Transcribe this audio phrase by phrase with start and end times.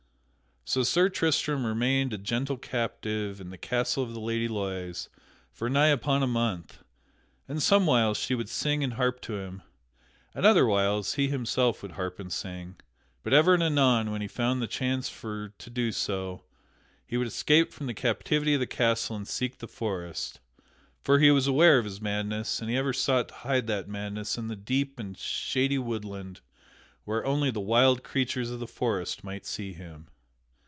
[0.63, 5.09] So Sir Tristram remained a gentle captive in the castle of the Lady Loise
[5.51, 6.77] for nigh upon a month,
[7.45, 9.63] and somewhiles she would sing and harp to him,
[10.33, 12.77] and otherwhiles he himself would harp and sing.
[13.21, 16.43] But ever and anon, when he found the chance for to do so,
[17.05, 20.39] he would escape from the captivity of the castle and seek the forest;
[21.03, 24.37] for he was aware of his madness and he ever sought to hide that madness
[24.37, 26.39] in the deep and shady woodland
[27.03, 30.07] where only the wild creatures of the forest might see him.